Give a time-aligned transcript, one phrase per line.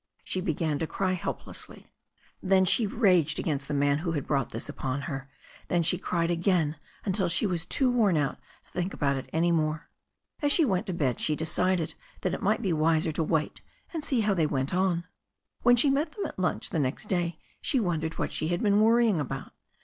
[0.23, 1.85] She began to cry helplessly.
[2.41, 5.29] Then she raged against the man who had brought this upon her,
[5.67, 9.51] then she cried again until she was too worn out to think about it any
[9.51, 9.91] more.
[10.41, 13.61] As she went to bed she decided that it might be wiser to wait
[13.93, 15.03] and see how they went on.
[15.61, 18.81] When she met them at lunch the next day she wondered what she had been
[18.81, 19.53] worrying about.